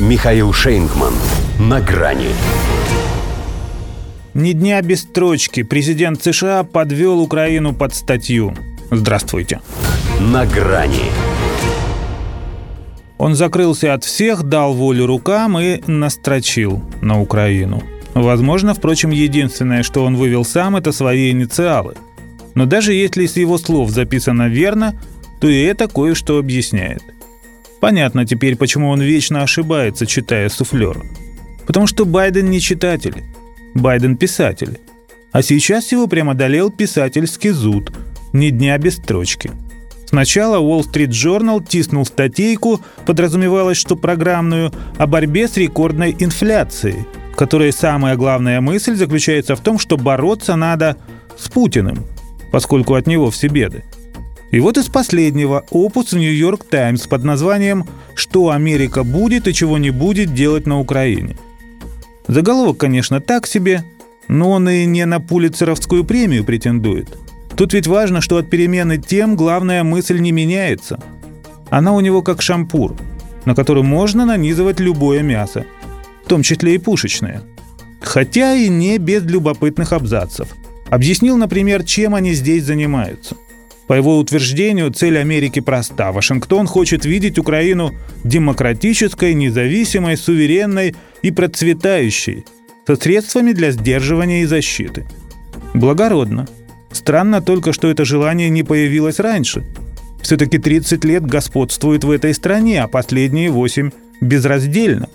Михаил 0.00 0.52
Шейнгман. 0.52 1.14
На 1.60 1.80
грани. 1.80 2.30
Ни 4.34 4.50
дня 4.50 4.82
без 4.82 5.02
строчки 5.02 5.62
президент 5.62 6.20
США 6.20 6.64
подвел 6.64 7.20
Украину 7.20 7.72
под 7.72 7.94
статью. 7.94 8.56
Здравствуйте. 8.90 9.60
На 10.18 10.46
грани. 10.46 11.12
Он 13.18 13.36
закрылся 13.36 13.94
от 13.94 14.02
всех, 14.02 14.42
дал 14.42 14.74
волю 14.74 15.06
рукам 15.06 15.60
и 15.60 15.80
настрочил 15.86 16.82
на 17.00 17.20
Украину. 17.20 17.80
Возможно, 18.14 18.74
впрочем, 18.74 19.10
единственное, 19.10 19.84
что 19.84 20.04
он 20.04 20.16
вывел 20.16 20.44
сам, 20.44 20.74
это 20.74 20.90
свои 20.90 21.30
инициалы. 21.30 21.94
Но 22.56 22.66
даже 22.66 22.92
если 22.92 23.26
с 23.26 23.36
его 23.36 23.58
слов 23.58 23.90
записано 23.90 24.48
верно, 24.48 25.00
то 25.40 25.48
и 25.48 25.62
это 25.62 25.86
кое-что 25.86 26.38
объясняет. 26.38 27.04
Понятно 27.80 28.26
теперь, 28.26 28.56
почему 28.56 28.88
он 28.88 29.00
вечно 29.00 29.42
ошибается, 29.42 30.06
читая 30.06 30.48
суфлер. 30.48 31.02
Потому 31.66 31.86
что 31.86 32.04
Байден 32.04 32.50
не 32.50 32.60
читатель. 32.60 33.24
Байден 33.74 34.16
писатель. 34.16 34.78
А 35.32 35.42
сейчас 35.42 35.90
его 35.92 36.06
прямо 36.06 36.32
одолел 36.32 36.70
писательский 36.70 37.50
зуд. 37.50 37.92
Ни 38.32 38.50
дня 38.50 38.78
без 38.78 38.96
строчки. 38.96 39.50
Сначала 40.06 40.58
Wall 40.58 40.84
Street 40.88 41.08
Journal 41.08 41.66
тиснул 41.66 42.06
статейку, 42.06 42.80
подразумевалось, 43.04 43.76
что 43.76 43.96
программную, 43.96 44.72
о 44.96 45.06
борьбе 45.08 45.48
с 45.48 45.56
рекордной 45.56 46.14
инфляцией, 46.18 47.04
в 47.32 47.36
которой 47.36 47.72
самая 47.72 48.14
главная 48.14 48.60
мысль 48.60 48.94
заключается 48.94 49.56
в 49.56 49.60
том, 49.60 49.78
что 49.78 49.96
бороться 49.96 50.54
надо 50.54 50.96
с 51.36 51.48
Путиным, 51.48 52.04
поскольку 52.52 52.94
от 52.94 53.08
него 53.08 53.30
все 53.32 53.48
беды. 53.48 53.82
И 54.54 54.60
вот 54.60 54.78
из 54.78 54.88
последнего 54.88 55.64
опус 55.70 56.12
в 56.12 56.16
Нью-Йорк 56.16 56.62
Таймс 56.62 57.08
под 57.08 57.24
названием 57.24 57.88
«Что 58.14 58.50
Америка 58.50 59.02
будет 59.02 59.48
и 59.48 59.52
чего 59.52 59.78
не 59.78 59.90
будет 59.90 60.32
делать 60.32 60.64
на 60.64 60.78
Украине». 60.78 61.36
Заголовок, 62.28 62.76
конечно, 62.76 63.20
так 63.20 63.48
себе, 63.48 63.82
но 64.28 64.50
он 64.50 64.68
и 64.68 64.84
не 64.84 65.06
на 65.06 65.18
Пулицеровскую 65.18 66.04
премию 66.04 66.44
претендует. 66.44 67.18
Тут 67.56 67.74
ведь 67.74 67.88
важно, 67.88 68.20
что 68.20 68.36
от 68.36 68.48
перемены 68.48 68.96
тем 68.96 69.34
главная 69.34 69.82
мысль 69.82 70.20
не 70.20 70.30
меняется. 70.30 71.00
Она 71.68 71.92
у 71.92 71.98
него 71.98 72.22
как 72.22 72.40
шампур, 72.40 72.94
на 73.46 73.56
который 73.56 73.82
можно 73.82 74.24
нанизывать 74.24 74.78
любое 74.78 75.22
мясо, 75.22 75.66
в 76.24 76.28
том 76.28 76.44
числе 76.44 76.76
и 76.76 76.78
пушечное. 76.78 77.42
Хотя 78.00 78.54
и 78.54 78.68
не 78.68 78.98
без 78.98 79.24
любопытных 79.24 79.92
абзацев. 79.92 80.46
Объяснил, 80.90 81.36
например, 81.36 81.82
чем 81.82 82.14
они 82.14 82.34
здесь 82.34 82.62
занимаются. 82.62 83.34
По 83.86 83.92
его 83.92 84.18
утверждению, 84.18 84.90
цель 84.90 85.18
Америки 85.18 85.60
проста. 85.60 86.10
Вашингтон 86.10 86.66
хочет 86.66 87.04
видеть 87.04 87.38
Украину 87.38 87.92
демократической, 88.24 89.34
независимой, 89.34 90.16
суверенной 90.16 90.94
и 91.22 91.30
процветающей, 91.30 92.44
со 92.86 92.96
средствами 92.96 93.52
для 93.52 93.70
сдерживания 93.70 94.42
и 94.42 94.46
защиты. 94.46 95.06
Благородно. 95.74 96.48
Странно 96.92 97.42
только, 97.42 97.72
что 97.72 97.90
это 97.90 98.04
желание 98.04 98.48
не 98.48 98.62
появилось 98.62 99.18
раньше. 99.18 99.64
Все-таки 100.22 100.58
30 100.58 101.04
лет 101.04 101.26
господствует 101.26 102.04
в 102.04 102.10
этой 102.10 102.32
стране, 102.32 102.82
а 102.82 102.88
последние 102.88 103.50
8 103.50 103.90
безраздельно. 104.22 105.08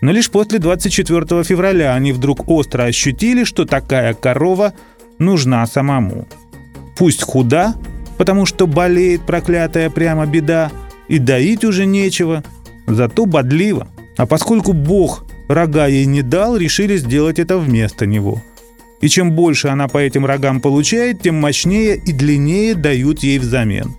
Но 0.00 0.12
лишь 0.12 0.30
после 0.30 0.58
24 0.58 1.44
февраля 1.44 1.94
они 1.94 2.12
вдруг 2.12 2.48
остро 2.48 2.84
ощутили, 2.84 3.44
что 3.44 3.66
такая 3.66 4.14
корова 4.14 4.72
нужна 5.18 5.66
самому. 5.66 6.26
Пусть 6.96 7.22
худа, 7.22 7.74
потому 8.16 8.46
что 8.46 8.66
болеет 8.66 9.22
проклятая 9.22 9.90
прямо 9.90 10.26
беда, 10.26 10.70
и 11.08 11.18
доить 11.18 11.64
уже 11.64 11.86
нечего, 11.86 12.42
зато 12.86 13.26
бодливо. 13.26 13.88
А 14.16 14.26
поскольку 14.26 14.72
Бог 14.72 15.24
рога 15.48 15.86
ей 15.86 16.06
не 16.06 16.22
дал, 16.22 16.56
решили 16.56 16.96
сделать 16.96 17.38
это 17.38 17.58
вместо 17.58 18.06
него. 18.06 18.42
И 19.00 19.08
чем 19.08 19.32
больше 19.32 19.68
она 19.68 19.88
по 19.88 19.98
этим 19.98 20.24
рогам 20.24 20.60
получает, 20.60 21.20
тем 21.20 21.34
мощнее 21.36 21.96
и 21.96 22.12
длиннее 22.12 22.74
дают 22.74 23.22
ей 23.22 23.38
взамен. 23.38 23.94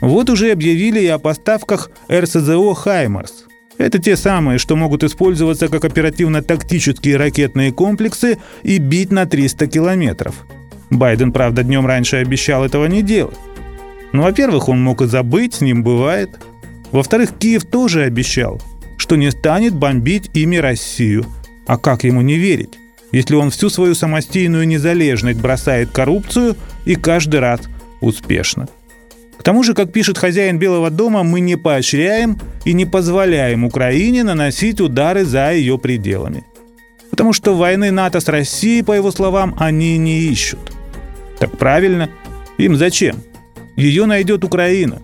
Вот 0.00 0.30
уже 0.30 0.52
объявили 0.52 1.00
и 1.00 1.06
о 1.06 1.18
поставках 1.18 1.90
РСЗО 2.10 2.74
«Хаймарс». 2.74 3.46
Это 3.78 3.98
те 3.98 4.16
самые, 4.16 4.58
что 4.58 4.76
могут 4.76 5.02
использоваться 5.02 5.68
как 5.68 5.84
оперативно-тактические 5.84 7.16
ракетные 7.16 7.72
комплексы 7.72 8.38
и 8.62 8.78
бить 8.78 9.10
на 9.10 9.26
300 9.26 9.66
километров. 9.66 10.46
Байден, 10.90 11.32
правда, 11.32 11.64
днем 11.64 11.86
раньше 11.86 12.16
обещал 12.16 12.64
этого 12.64 12.86
не 12.86 13.02
делать. 13.02 13.36
Ну, 14.14 14.22
во-первых, 14.22 14.68
он 14.68 14.80
мог 14.80 15.02
и 15.02 15.06
забыть, 15.06 15.54
с 15.54 15.60
ним 15.60 15.82
бывает. 15.82 16.30
Во-вторых, 16.92 17.36
Киев 17.36 17.64
тоже 17.64 18.04
обещал, 18.04 18.62
что 18.96 19.16
не 19.16 19.32
станет 19.32 19.74
бомбить 19.74 20.30
ими 20.34 20.54
Россию. 20.54 21.26
А 21.66 21.76
как 21.78 22.04
ему 22.04 22.20
не 22.20 22.36
верить, 22.36 22.78
если 23.10 23.34
он 23.34 23.50
всю 23.50 23.70
свою 23.70 23.96
самостийную 23.96 24.68
незалежность 24.68 25.40
бросает 25.40 25.90
коррупцию 25.90 26.54
и 26.84 26.94
каждый 26.94 27.40
раз 27.40 27.62
успешно? 28.00 28.68
К 29.36 29.42
тому 29.42 29.64
же, 29.64 29.74
как 29.74 29.92
пишет 29.92 30.16
хозяин 30.16 30.60
Белого 30.60 30.90
дома, 30.90 31.24
мы 31.24 31.40
не 31.40 31.56
поощряем 31.56 32.38
и 32.64 32.72
не 32.72 32.86
позволяем 32.86 33.64
Украине 33.64 34.22
наносить 34.22 34.80
удары 34.80 35.24
за 35.24 35.54
ее 35.54 35.76
пределами. 35.76 36.44
Потому 37.10 37.32
что 37.32 37.56
войны 37.56 37.90
НАТО 37.90 38.20
с 38.20 38.28
Россией, 38.28 38.84
по 38.84 38.92
его 38.92 39.10
словам, 39.10 39.56
они 39.58 39.98
не 39.98 40.20
ищут. 40.20 40.72
Так 41.40 41.58
правильно, 41.58 42.10
им 42.58 42.76
зачем? 42.76 43.16
Ее 43.76 44.06
найдет 44.06 44.44
Украина. 44.44 45.02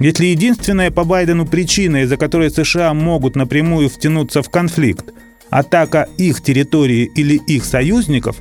Если 0.00 0.26
единственная 0.26 0.90
по 0.90 1.04
Байдену 1.04 1.46
причина, 1.46 2.02
из-за 2.02 2.16
которой 2.16 2.50
США 2.50 2.94
могут 2.94 3.36
напрямую 3.36 3.88
втянуться 3.88 4.42
в 4.42 4.50
конфликт, 4.50 5.12
атака 5.50 6.08
их 6.18 6.42
территории 6.42 7.10
или 7.14 7.36
их 7.36 7.64
союзников, 7.64 8.36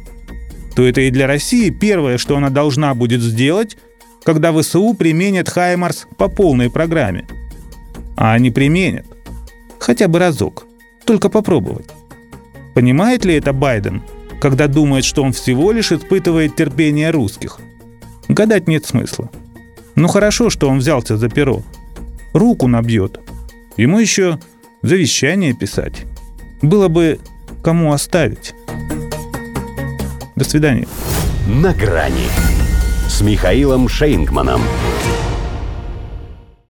то 0.75 0.83
это 0.83 1.01
и 1.01 1.11
для 1.11 1.27
России 1.27 1.69
первое, 1.69 2.17
что 2.17 2.35
она 2.35 2.49
должна 2.49 2.93
будет 2.95 3.21
сделать, 3.21 3.77
когда 4.23 4.51
ВСУ 4.51 4.93
применят 4.93 5.49
Хаймарс 5.49 6.07
по 6.17 6.27
полной 6.27 6.71
программе. 6.71 7.27
А 8.15 8.33
они 8.33 8.49
применят. 8.51 9.05
Хотя 9.79 10.07
бы 10.07 10.19
разок. 10.19 10.65
Только 11.05 11.29
попробовать. 11.29 11.87
Понимает 12.73 13.25
ли 13.25 13.35
это 13.35 13.53
Байден, 13.53 14.01
когда 14.41 14.67
думает, 14.67 15.05
что 15.05 15.23
он 15.23 15.33
всего 15.33 15.71
лишь 15.71 15.91
испытывает 15.91 16.55
терпение 16.55 17.11
русских? 17.11 17.59
Гадать 18.27 18.67
нет 18.67 18.85
смысла. 18.85 19.29
Ну 19.95 20.07
хорошо, 20.07 20.49
что 20.49 20.69
он 20.69 20.79
взялся 20.79 21.17
за 21.17 21.29
перо. 21.29 21.61
Руку 22.33 22.67
набьет. 22.67 23.19
Ему 23.77 23.99
еще 23.99 24.39
завещание 24.81 25.53
писать. 25.53 26.05
Было 26.61 26.87
бы 26.87 27.19
кому 27.63 27.93
оставить. 27.93 28.53
До 30.35 30.43
свидания. 30.43 30.87
На 31.47 31.73
грани 31.73 32.27
с 33.07 33.21
Михаилом 33.21 33.87
Шейнгманом. 33.87 34.61